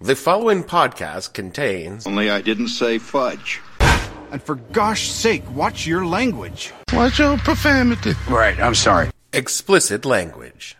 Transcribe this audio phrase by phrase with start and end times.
[0.00, 3.60] The following podcast contains Only I didn't say fudge.
[4.30, 6.72] And for gosh sake, watch your language.
[6.92, 8.12] Watch your profanity.
[8.28, 9.10] Right, I'm sorry.
[9.32, 10.76] explicit language.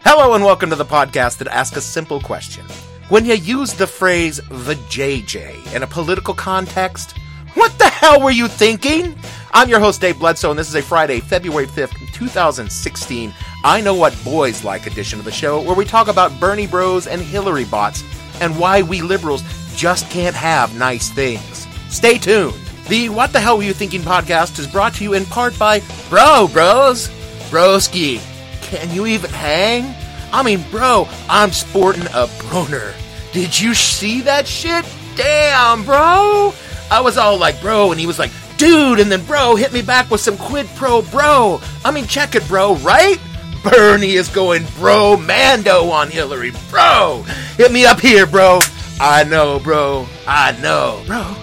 [0.00, 2.64] Hello and welcome to the podcast that asks a simple question.
[3.08, 7.16] When you use the phrase the JJ in a political context,
[7.54, 9.16] what the hell were you thinking?
[9.54, 13.32] I'm your host, Dave Bledsoe, and this is a Friday, February 5th, 2016.
[13.64, 17.06] I Know What Boys Like edition of the show, where we talk about Bernie Bros
[17.06, 18.04] and Hillary bots
[18.42, 19.42] and why we liberals
[19.74, 21.66] just can't have nice things.
[21.88, 22.52] Stay tuned.
[22.88, 25.80] The What the Hell Were You Thinking podcast is brought to you in part by
[26.10, 27.08] Bro Bros.
[27.48, 28.20] Broski,
[28.60, 29.94] can you even hang?
[30.30, 32.92] I mean, bro, I'm sporting a broner.
[33.32, 34.84] Did you see that shit?
[35.16, 36.52] Damn, bro.
[36.90, 39.82] I was all like, bro, and he was like, dude, and then bro hit me
[39.82, 41.60] back with some quid pro bro.
[41.84, 43.18] I mean, check it, bro, right?
[43.62, 47.24] Bernie is going bro Mando on Hillary, bro.
[47.56, 48.60] Hit me up here, bro.
[49.00, 50.06] I know, bro.
[50.26, 51.34] I know, bro.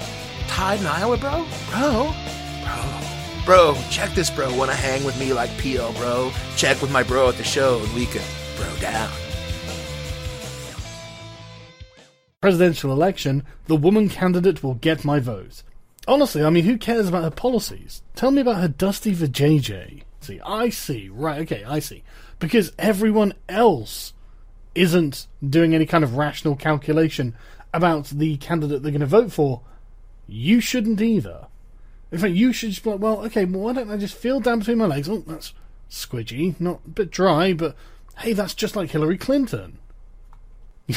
[0.47, 1.45] Tied in Iowa, bro?
[1.69, 2.13] Bro?
[2.63, 3.01] Bro.
[3.45, 4.55] Bro, check this, bro.
[4.55, 6.31] Wanna hang with me like PL, bro?
[6.55, 8.21] Check with my bro at the show and we can
[8.55, 9.11] bro down.
[12.41, 15.61] Presidential election, the woman candidate will get my vote.
[16.07, 18.01] Honestly, I mean, who cares about her policies?
[18.15, 20.01] Tell me about her dusty vajayjay.
[20.21, 21.07] See, I see.
[21.09, 22.03] Right, okay, I see.
[22.39, 24.13] Because everyone else
[24.73, 27.35] isn't doing any kind of rational calculation
[27.75, 29.61] about the candidate they're going to vote for,
[30.25, 31.45] you shouldn't either.
[32.11, 34.39] In fact, you should just be like, well, okay, well, why don't I just feel
[34.39, 35.07] down between my legs?
[35.07, 35.53] Oh, that's
[35.91, 37.75] squidgy, not a bit dry, but
[38.17, 39.77] hey, that's just like Hillary Clinton.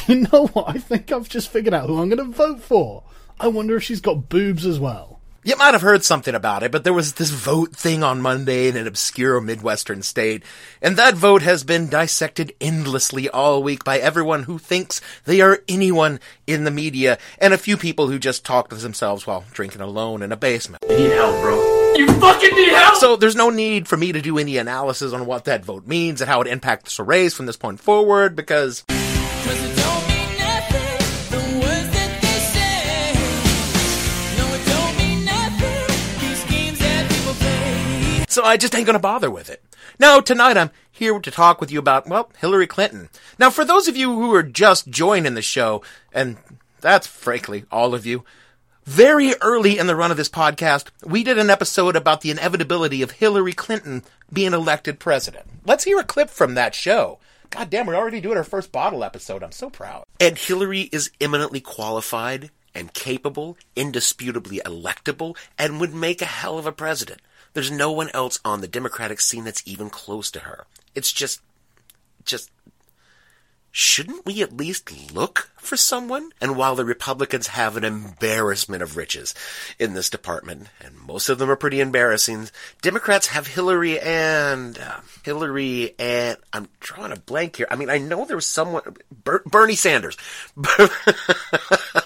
[0.08, 0.68] You know what?
[0.68, 3.04] I think I've just figured out who I'm going to vote for.
[3.40, 5.14] I wonder if she's got boobs as well.
[5.46, 8.66] You might have heard something about it, but there was this vote thing on Monday
[8.66, 10.42] in an obscure Midwestern state,
[10.80, 15.62] and that vote has been dissected endlessly all week by everyone who thinks they are
[15.68, 19.82] anyone in the media, and a few people who just talk to themselves while drinking
[19.82, 20.82] alone in a basement.
[20.88, 21.92] need help, bro.
[21.94, 22.96] You fucking need help!
[22.96, 26.22] So there's no need for me to do any analysis on what that vote means
[26.22, 28.82] and how it impacts the race from this point forward, because
[38.34, 39.62] So I just ain't gonna bother with it.
[40.00, 43.08] No, tonight I'm here to talk with you about, well, Hillary Clinton.
[43.38, 45.82] Now, for those of you who are just joining the show,
[46.12, 46.38] and
[46.80, 48.24] that's frankly all of you,
[48.84, 53.02] very early in the run of this podcast, we did an episode about the inevitability
[53.02, 55.46] of Hillary Clinton being elected president.
[55.64, 57.20] Let's hear a clip from that show.
[57.54, 59.44] God damn, we're already doing our first bottle episode.
[59.44, 60.02] I'm so proud.
[60.18, 66.66] And Hillary is eminently qualified and capable, indisputably electable, and would make a hell of
[66.66, 67.22] a president.
[67.52, 70.66] There's no one else on the Democratic scene that's even close to her.
[70.96, 71.42] It's just,
[72.24, 72.50] just,
[73.76, 76.30] shouldn't we at least look for someone?
[76.40, 79.34] And while the Republicans have an embarrassment of riches
[79.80, 82.50] in this department, and most of them are pretty embarrassing,
[82.82, 87.66] Democrats have Hillary and uh, Hillary and I'm drawing a blank here.
[87.68, 90.16] I mean, I know there was someone Ber- Bernie Sanders.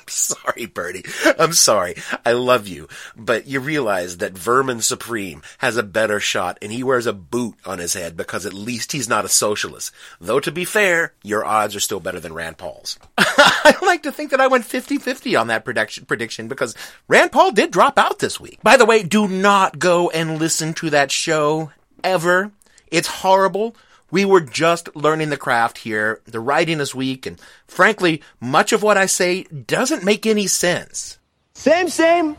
[0.19, 1.05] Sorry, Bernie.
[1.39, 1.97] I'm sorry.
[2.25, 6.83] I love you, but you realize that Vermin Supreme has a better shot, and he
[6.83, 9.93] wears a boot on his head because at least he's not a socialist.
[10.21, 12.99] Though to be fair, your odds are still better than Rand Paul's.
[13.19, 16.75] I like to think that I went 50-50 on that prediction, prediction because
[17.07, 18.63] Rand Paul did drop out this week.
[18.63, 21.71] By the way, do not go and listen to that show
[22.03, 22.51] ever.
[22.91, 23.77] It's horrible.
[24.11, 26.21] We were just learning the craft here.
[26.25, 31.19] The writing is weak, and frankly, much of what I say doesn't make any sense.
[31.55, 32.37] Same, same,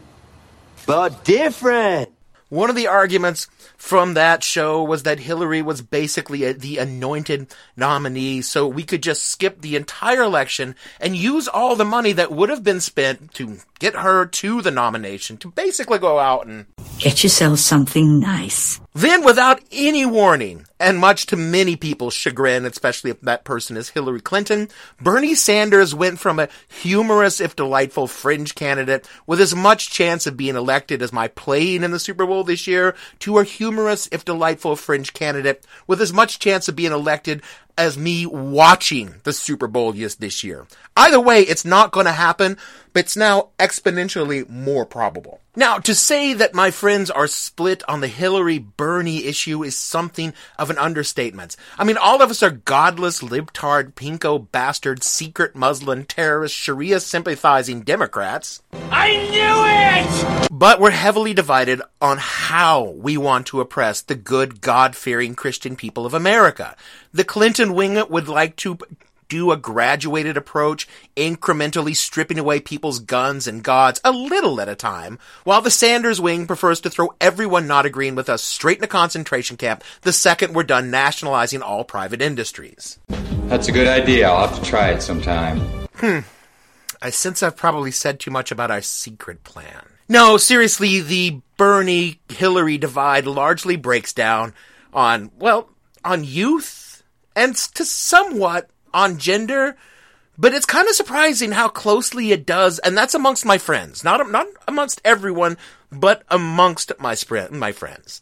[0.86, 2.10] but different.
[2.50, 7.54] One of the arguments from that show was that Hillary was basically a, the anointed
[7.78, 12.32] nominee, so we could just skip the entire election and use all the money that
[12.32, 16.66] would have been spent to get her to the nomination to basically go out and
[17.00, 18.82] Get yourself something nice.
[18.94, 23.90] then, without any warning, and much to many people's chagrin, especially if that person is
[23.90, 24.68] Hillary Clinton,
[25.00, 30.36] Bernie Sanders went from a humorous, if delightful, fringe candidate with as much chance of
[30.36, 34.26] being elected as my playing in the Super Bowl this year to a humorous, if
[34.26, 37.42] delightful, fringe candidate with as much chance of being elected
[37.80, 40.68] as me watching the Super Bowl yes, this year.
[40.98, 42.58] Either way, it's not going to happen,
[42.92, 45.40] but it's now exponentially more probable.
[45.56, 50.32] Now, to say that my friends are split on the Hillary Bernie issue is something
[50.60, 51.56] of an understatement.
[51.76, 57.82] I mean, all of us are godless, libtard, pinko bastard, secret Muslim, terrorist, Sharia sympathizing
[57.82, 58.62] Democrats.
[58.92, 60.48] I knew it!
[60.52, 65.76] But we're heavily divided on how we want to oppress the good, God fearing Christian
[65.76, 66.76] people of America.
[67.12, 68.78] The Clinton wing would like to
[69.30, 74.76] do a graduated approach, incrementally stripping away people's guns and gods a little at a
[74.76, 78.84] time, while the Sanders wing prefers to throw everyone not agreeing with us straight in
[78.84, 83.00] a concentration camp the second we're done nationalizing all private industries.
[83.48, 84.30] That's a good idea.
[84.30, 85.60] I'll have to try it sometime.
[85.96, 86.20] Hmm.
[87.02, 89.86] I sense I've probably said too much about our secret plan.
[90.10, 94.54] No, seriously, the Bernie Hillary divide largely breaks down
[94.92, 95.70] on, well,
[96.04, 97.04] on youth
[97.36, 99.78] and to somewhat on gender,
[100.38, 104.30] but it's kind of surprising how closely it does, and that's amongst my friends, not
[104.32, 105.58] not amongst everyone,
[105.92, 107.16] but amongst my
[107.52, 108.22] my friends.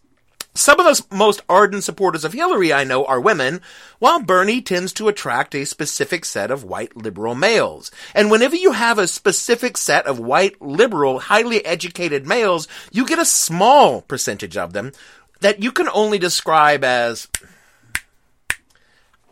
[0.58, 3.62] Some of the most ardent supporters of Hillary I know are women,
[4.00, 7.92] while Bernie tends to attract a specific set of white liberal males.
[8.16, 13.20] And whenever you have a specific set of white liberal, highly educated males, you get
[13.20, 14.94] a small percentage of them
[15.42, 17.28] that you can only describe as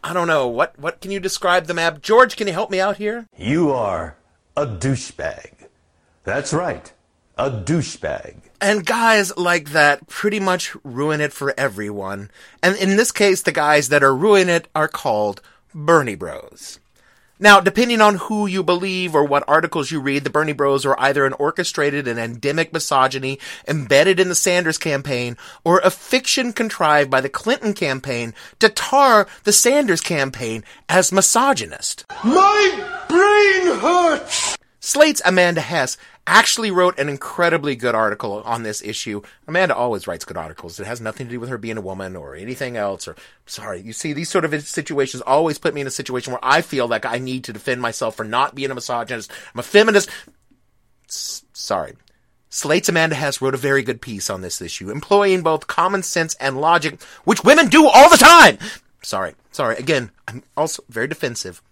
[0.06, 0.48] I don't know.
[0.48, 2.00] What what can you describe the map?
[2.00, 3.26] George, can you help me out here?
[3.36, 4.18] You are
[4.56, 5.66] a douchebag.
[6.24, 6.94] That's right.
[7.40, 8.36] A douchebag.
[8.62, 12.30] And guys like that pretty much ruin it for everyone.
[12.62, 15.42] And in this case, the guys that are ruining it are called
[15.74, 16.80] Bernie Bros.
[17.38, 20.98] Now, depending on who you believe or what articles you read, the Bernie Bros are
[20.98, 25.36] either an orchestrated and endemic misogyny embedded in the Sanders campaign
[25.66, 32.06] or a fiction contrived by the Clinton campaign to tar the Sanders campaign as misogynist.
[32.24, 34.58] My brain hurts!
[34.86, 35.98] Slate's Amanda Hess
[36.28, 39.24] actually wrote an incredibly good article on this issue.
[39.48, 40.80] Amanda always writes good articles.
[40.80, 43.08] It has nothing to do with her being a woman or anything else.
[43.08, 43.16] Or
[43.48, 46.62] sorry, you see, these sort of situations always put me in a situation where I
[46.62, 49.32] feel like I need to defend myself for not being a misogynist.
[49.56, 50.08] I'm a feminist.
[51.10, 51.94] S- sorry.
[52.50, 56.36] Slate's Amanda Hess wrote a very good piece on this issue, employing both common sense
[56.36, 58.60] and logic, which women do all the time.
[59.02, 59.78] Sorry, sorry.
[59.78, 61.64] Again, I'm also very defensive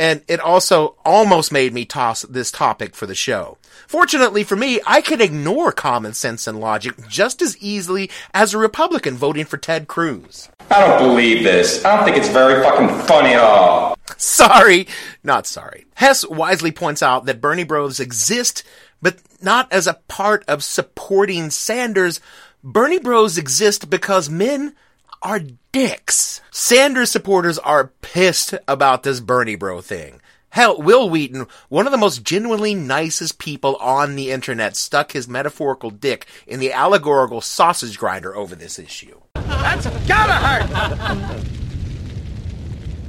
[0.00, 3.58] and it also almost made me toss this topic for the show.
[3.86, 8.58] Fortunately for me, I could ignore common sense and logic just as easily as a
[8.58, 10.48] Republican voting for Ted Cruz.
[10.70, 11.84] I don't believe this.
[11.84, 13.94] I don't think it's very fucking funny at all.
[14.16, 14.88] Sorry,
[15.22, 15.84] not sorry.
[15.96, 18.62] Hess wisely points out that Bernie Bros exist,
[19.02, 22.22] but not as a part of supporting Sanders.
[22.64, 24.74] Bernie Bros exist because men
[25.22, 25.40] are
[25.72, 26.40] dicks.
[26.50, 30.20] Sanders supporters are pissed about this Bernie bro thing.
[30.50, 35.28] Hell, Wil Wheaton, one of the most genuinely nicest people on the internet, stuck his
[35.28, 39.20] metaphorical dick in the allegorical sausage grinder over this issue.
[39.34, 41.46] That's gotta hurt!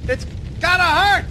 [0.08, 0.26] It's
[0.60, 1.26] gotta hurt!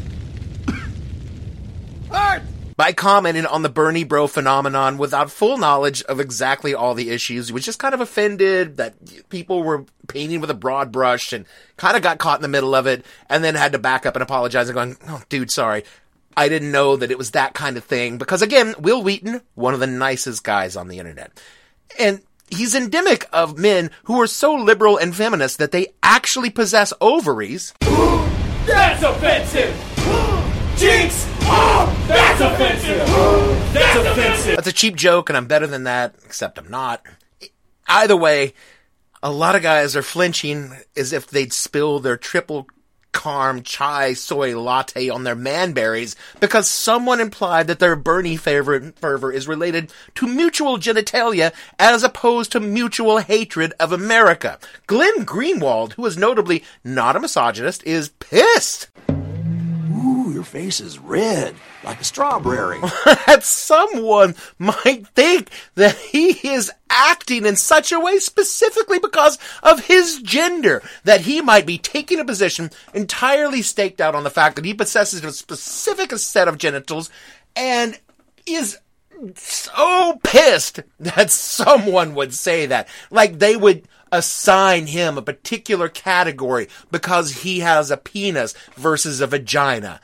[2.10, 2.42] hurt!
[2.80, 7.48] By commenting on the Bernie bro phenomenon without full knowledge of exactly all the issues.
[7.48, 8.94] He was just kind of offended that
[9.28, 11.44] people were painting with a broad brush and
[11.76, 14.16] kind of got caught in the middle of it and then had to back up
[14.16, 15.84] and apologize and going, oh, dude, sorry.
[16.38, 18.16] I didn't know that it was that kind of thing.
[18.16, 21.38] Because again, Wil Wheaton, one of the nicest guys on the internet.
[21.98, 26.94] And he's endemic of men who are so liberal and feminist that they actually possess
[26.98, 27.74] ovaries.
[27.80, 29.76] That's offensive!
[30.78, 31.29] Jinx!
[31.40, 33.06] That's offensive!
[33.72, 34.56] That's offensive!
[34.56, 37.02] That's a cheap joke, and I'm better than that, except I'm not.
[37.86, 38.54] Either way,
[39.22, 42.66] a lot of guys are flinching as if they'd spill their triple
[43.12, 49.48] carm chai soy latte on their manberries because someone implied that their Bernie fervor is
[49.48, 54.58] related to mutual genitalia as opposed to mutual hatred of America.
[54.86, 58.88] Glenn Greenwald, who is notably not a misogynist, is pissed.
[60.40, 61.54] Your face is red,
[61.84, 62.80] like a strawberry.
[63.04, 69.84] that someone might think that he is acting in such a way specifically because of
[69.84, 74.56] his gender, that he might be taking a position entirely staked out on the fact
[74.56, 77.10] that he possesses a specific set of genitals
[77.54, 77.98] and
[78.46, 78.78] is
[79.34, 82.88] so pissed that someone would say that.
[83.10, 89.26] Like they would assign him a particular category because he has a penis versus a
[89.26, 90.00] vagina.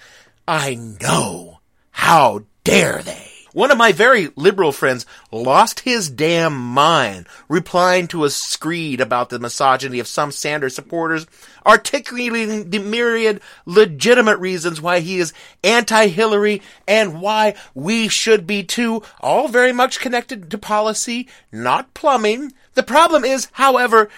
[0.48, 1.60] I know.
[1.90, 3.32] How dare they?
[3.52, 9.30] One of my very liberal friends lost his damn mind replying to a screed about
[9.30, 11.26] the misogyny of some Sanders supporters,
[11.64, 15.32] articulating the myriad legitimate reasons why he is
[15.64, 22.52] anti-Hillary and why we should be too, all very much connected to policy, not plumbing.
[22.74, 24.10] The problem is, however,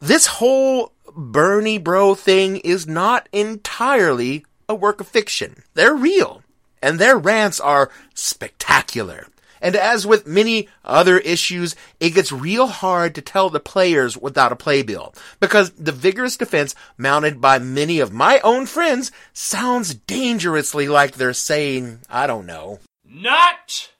[0.00, 5.62] this whole Bernie bro thing is not entirely a work of fiction.
[5.74, 6.42] They're real
[6.80, 9.26] and their rants are spectacular.
[9.60, 14.52] And as with many other issues, it gets real hard to tell the players without
[14.52, 20.88] a playbill, because the vigorous defense mounted by many of my own friends sounds dangerously
[20.88, 22.78] like they're saying, I don't know.
[23.04, 23.90] Not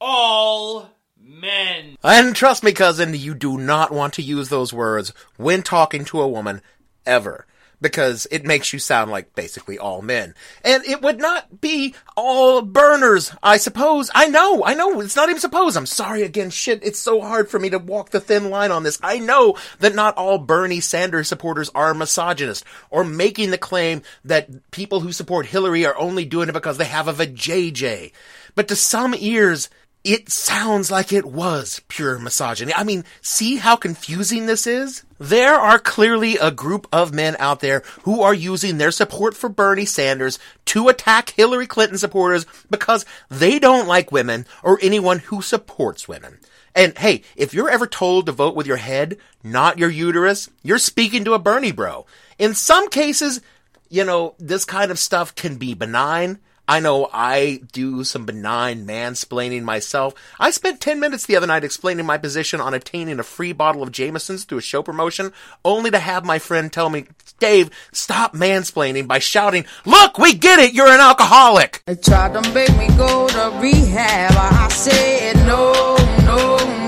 [0.00, 0.88] all
[1.18, 1.96] men.
[2.02, 6.22] And trust me, cousin, you do not want to use those words when talking to
[6.22, 6.62] a woman,
[7.04, 7.44] ever
[7.82, 10.34] because it makes you sound like basically all men.
[10.64, 14.10] And it would not be all Berners, I suppose.
[14.14, 15.76] I know, I know, it's not even suppose.
[15.76, 18.84] I'm sorry again, shit, it's so hard for me to walk the thin line on
[18.84, 18.98] this.
[19.02, 24.70] I know that not all Bernie Sanders supporters are misogynist, or making the claim that
[24.70, 28.12] people who support Hillary are only doing it because they have a vajayjay.
[28.54, 29.70] But to some ears,
[30.04, 32.74] it sounds like it was pure misogyny.
[32.74, 35.04] I mean, see how confusing this is?
[35.18, 39.48] There are clearly a group of men out there who are using their support for
[39.48, 45.40] Bernie Sanders to attack Hillary Clinton supporters because they don't like women or anyone who
[45.40, 46.40] supports women.
[46.74, 50.78] And hey, if you're ever told to vote with your head, not your uterus, you're
[50.78, 52.06] speaking to a Bernie bro.
[52.38, 53.40] In some cases,
[53.88, 56.40] you know, this kind of stuff can be benign.
[56.72, 60.14] I know I do some benign mansplaining myself.
[60.40, 63.82] I spent 10 minutes the other night explaining my position on obtaining a free bottle
[63.82, 65.34] of Jameson's through a show promotion,
[65.66, 67.04] only to have my friend tell me,
[67.38, 71.82] Dave, stop mansplaining by shouting, Look, we get it, you're an alcoholic!
[71.84, 74.32] They tried to make me go to rehab.
[74.34, 76.81] I said no, no, no.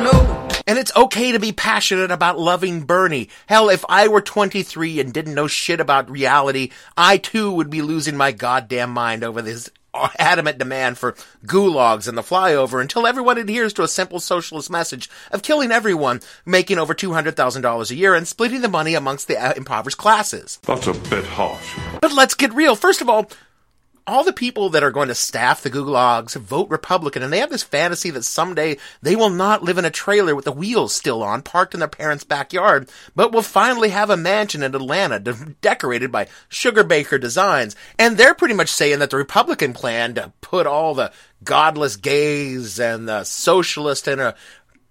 [0.67, 3.29] And it's okay to be passionate about loving Bernie.
[3.47, 7.83] Hell, if I were 23 and didn't know shit about reality, I too would be
[7.83, 9.71] losing my goddamn mind over this
[10.19, 11.15] adamant demand for
[11.47, 16.21] gulags and the flyover until everyone adheres to a simple socialist message of killing everyone
[16.45, 20.59] making over $200,000 a year and splitting the money amongst the uh, impoverished classes.
[20.63, 21.77] That's a bit harsh.
[22.01, 22.77] But let's get real.
[22.77, 23.31] First of all,
[24.07, 27.51] all the people that are going to staff the gulags vote Republican, and they have
[27.51, 31.23] this fantasy that someday they will not live in a trailer with the wheels still
[31.23, 35.55] on, parked in their parents' backyard, but will finally have a mansion in Atlanta de-
[35.63, 37.75] decorated by Sugarbaker designs.
[37.99, 42.79] And they're pretty much saying that the Republican plan to put all the godless gays
[42.79, 44.35] and the socialists in a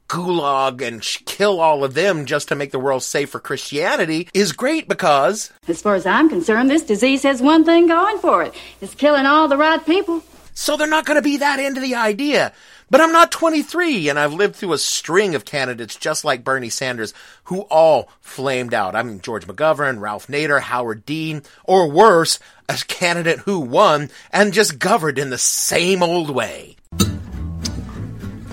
[0.07, 4.27] gulag and sh- kill all of them just to make the world safe for Christianity
[4.33, 8.43] is great because As far as I'm concerned, this disease has one thing going for
[8.43, 8.53] it.
[8.81, 10.23] It's killing all the right people.
[10.53, 12.53] So they're not going to be that into the idea.
[12.89, 16.69] But I'm not 23 and I've lived through a string of candidates just like Bernie
[16.69, 17.11] Sanders
[17.45, 18.95] who all flamed out.
[18.95, 22.37] I mean, George McGovern, Ralph Nader, Howard Dean, or worse,
[22.69, 26.75] a candidate who won and just governed in the same old way.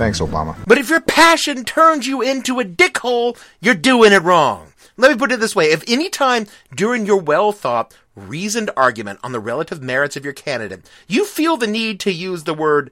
[0.00, 0.56] Thanks, Obama.
[0.66, 4.72] But if your passion turns you into a dickhole, you're doing it wrong.
[4.96, 5.66] Let me put it this way.
[5.66, 10.32] If any time during your well thought, reasoned argument on the relative merits of your
[10.32, 12.90] candidate, you feel the need to use the word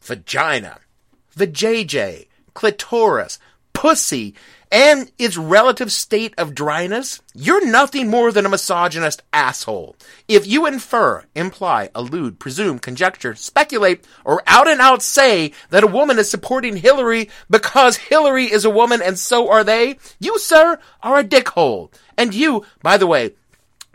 [0.00, 0.80] vagina,
[1.36, 3.38] vajayjay, clitoris,
[3.78, 4.34] pussy,
[4.72, 9.94] and its relative state of dryness, you're nothing more than a misogynist asshole.
[10.26, 15.86] If you infer, imply, allude, presume, conjecture, speculate, or out and out say that a
[15.86, 20.80] woman is supporting Hillary because Hillary is a woman and so are they, you, sir,
[21.00, 21.92] are a dickhole.
[22.16, 23.36] And you, by the way,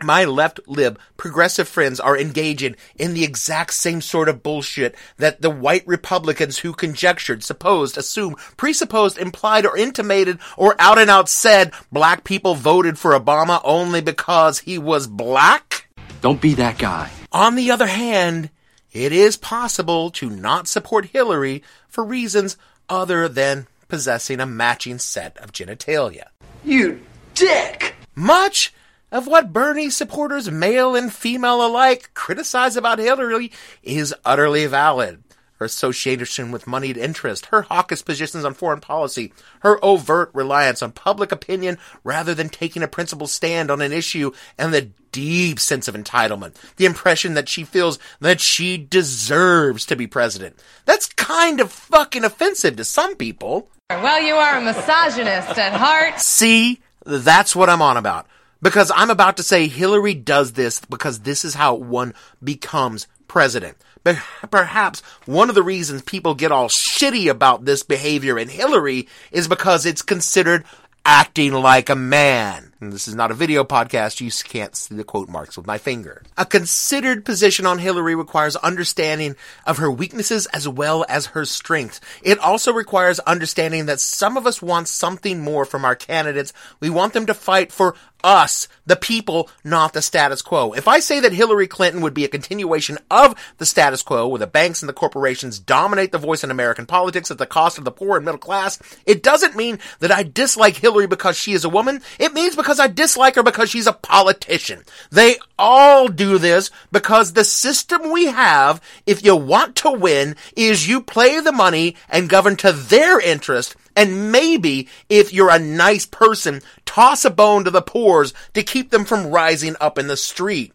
[0.02, 5.40] my left lib progressive friends are engaging in the exact same sort of bullshit that
[5.40, 11.28] the white Republicans who conjectured, supposed, assumed, presupposed, implied, or intimated, or out and out
[11.28, 15.88] said black people voted for Obama only because he was black?
[16.20, 17.10] Don't be that guy.
[17.32, 18.50] On the other hand,
[18.92, 22.56] it is possible to not support Hillary for reasons
[22.88, 26.26] other than possessing a matching set of genitalia.
[26.64, 27.00] You
[27.34, 27.94] dick!
[28.14, 28.72] Much
[29.14, 33.52] of what Bernie supporters, male and female alike, criticize about Hillary
[33.84, 35.22] is utterly valid.
[35.58, 40.90] Her association with moneyed interest, her hawkish positions on foreign policy, her overt reliance on
[40.90, 45.86] public opinion rather than taking a principled stand on an issue, and the deep sense
[45.86, 50.60] of entitlement, the impression that she feels that she deserves to be president.
[50.86, 53.68] That's kind of fucking offensive to some people.
[53.90, 56.18] Well, you are a misogynist at heart.
[56.18, 58.26] See, that's what I'm on about.
[58.64, 63.76] Because I'm about to say Hillary does this because this is how one becomes president.
[64.02, 64.16] But
[64.50, 69.48] perhaps one of the reasons people get all shitty about this behavior in Hillary is
[69.48, 70.64] because it's considered
[71.04, 72.72] acting like a man.
[72.84, 74.20] And this is not a video podcast.
[74.20, 76.22] You can't see the quote marks with my finger.
[76.36, 79.36] A considered position on Hillary requires understanding
[79.66, 82.02] of her weaknesses as well as her strengths.
[82.22, 86.52] It also requires understanding that some of us want something more from our candidates.
[86.78, 90.72] We want them to fight for us, the people, not the status quo.
[90.72, 94.38] If I say that Hillary Clinton would be a continuation of the status quo, where
[94.38, 97.84] the banks and the corporations dominate the voice in American politics at the cost of
[97.84, 101.64] the poor and middle class, it doesn't mean that I dislike Hillary because she is
[101.64, 102.00] a woman.
[102.18, 104.82] It means because I dislike her because she's a politician.
[105.10, 110.88] They all do this because the system we have, if you want to win, is
[110.88, 116.04] you play the money and govern to their interest and maybe, if you're a nice
[116.04, 120.16] person, toss a bone to the poors to keep them from rising up in the
[120.16, 120.72] street.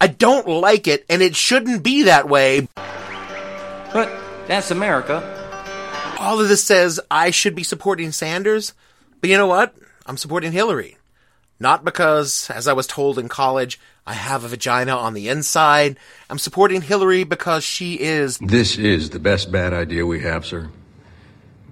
[0.00, 2.66] I don't like it, and it shouldn't be that way.
[3.92, 4.10] But
[4.46, 5.22] that's America.
[6.18, 8.72] All of this says I should be supporting Sanders,
[9.20, 9.74] but you know what?
[10.06, 10.95] I'm supporting Hillary.
[11.58, 15.98] Not because, as I was told in college, I have a vagina on the inside.
[16.28, 18.38] I'm supporting Hillary because she is.
[18.38, 20.68] This is the best bad idea we have, sir.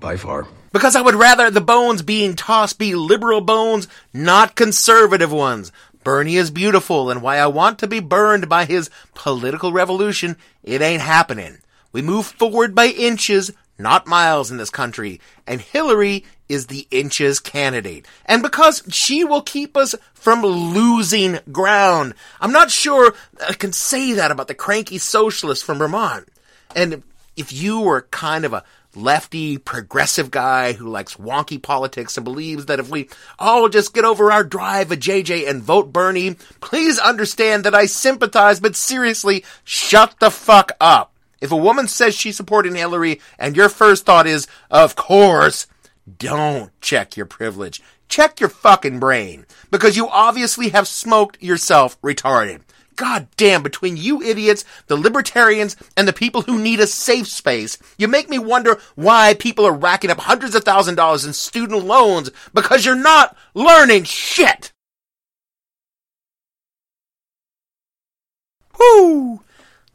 [0.00, 5.30] By far because I would rather the bones being tossed be liberal bones, not conservative
[5.30, 5.70] ones.
[6.02, 10.82] Bernie is beautiful, and why I want to be burned by his political revolution, it
[10.82, 11.58] ain't happening.
[11.92, 17.40] We move forward by inches, not miles in this country, and Hillary is the inches
[17.40, 18.06] candidate.
[18.26, 22.14] And because she will keep us from losing ground.
[22.40, 23.14] I'm not sure
[23.46, 26.28] I can say that about the cranky socialist from Vermont.
[26.74, 27.02] And
[27.36, 28.64] if you were kind of a
[28.96, 33.08] lefty, progressive guy who likes wonky politics and believes that if we
[33.38, 37.86] all just get over our drive at JJ and vote Bernie, please understand that I
[37.86, 41.12] sympathize, but seriously, shut the fuck up.
[41.40, 45.66] If a woman says she's supporting Hillary and your first thought is, of course,
[46.18, 47.82] don't check your privilege.
[48.08, 49.46] Check your fucking brain.
[49.70, 52.60] Because you obviously have smoked yourself retarded.
[52.96, 57.76] God damn, between you idiots, the libertarians, and the people who need a safe space,
[57.98, 61.84] you make me wonder why people are racking up hundreds of thousand dollars in student
[61.84, 64.72] loans because you're not learning shit!
[68.78, 69.43] Whoo!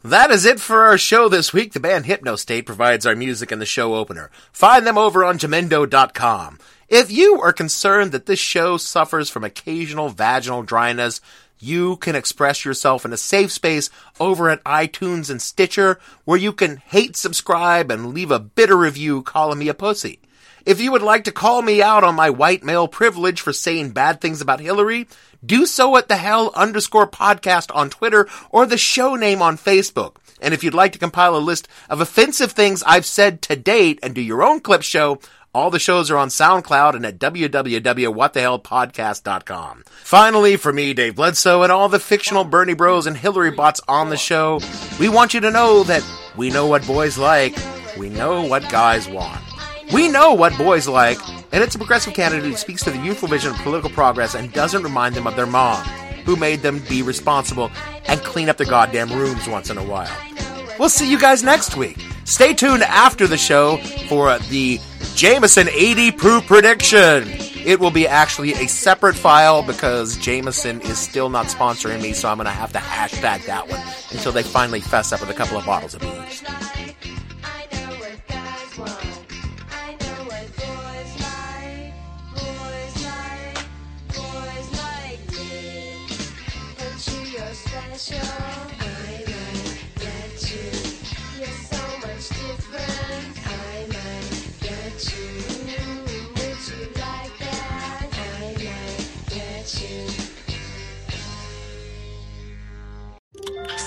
[0.03, 1.73] That is it for our show this week.
[1.73, 4.31] The band Hypnostate provides our music and the show opener.
[4.53, 6.57] Find them over on Jamendo.com.
[6.87, 11.19] If you are concerned that this show suffers from occasional vaginal dryness,
[11.59, 13.89] you can express yourself in a safe space
[14.21, 19.21] over at iTunes and Stitcher where you can hate subscribe and leave a bitter review
[19.21, 20.21] calling me a pussy.
[20.65, 23.91] If you would like to call me out on my white male privilege for saying
[23.91, 25.07] bad things about Hillary,
[25.45, 30.15] do so at the hell underscore podcast on Twitter or the show name on Facebook.
[30.41, 33.99] And if you'd like to compile a list of offensive things I've said to date
[34.01, 35.19] and do your own clip show,
[35.53, 39.83] all the shows are on SoundCloud and at www.whatthehellpodcast.com.
[40.03, 44.09] Finally, for me, Dave Bledsoe, and all the fictional Bernie Bros and Hillary bots on
[44.09, 44.59] the show,
[44.99, 46.05] we want you to know that
[46.37, 47.57] we know what boys like,
[47.97, 49.41] we know what guys want.
[49.91, 51.17] We know what boys like,
[51.51, 54.51] and it's a progressive candidate who speaks to the youthful vision of political progress and
[54.53, 55.83] doesn't remind them of their mom,
[56.25, 57.71] who made them be responsible
[58.07, 60.15] and clean up their goddamn rooms once in a while.
[60.77, 61.97] We'll see you guys next week.
[62.25, 64.79] Stay tuned after the show for the
[65.15, 67.23] Jameson 80 proof prediction.
[67.65, 72.29] It will be actually a separate file because Jameson is still not sponsoring me, so
[72.29, 73.81] I'm going to have to hashtag that one
[74.11, 76.41] until they finally fess up with a couple of bottles of booze.